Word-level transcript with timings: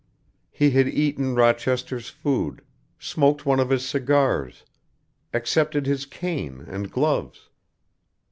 He 0.49 0.71
had 0.71 0.87
eaten 0.87 1.35
Rochester's 1.35 2.09
food, 2.09 2.63
smoked 2.97 3.45
one 3.45 3.59
of 3.59 3.69
his 3.69 3.85
cigars, 3.87 4.63
accepted 5.31 5.85
his 5.85 6.07
cane 6.07 6.65
and 6.67 6.89
gloves. 6.91 7.49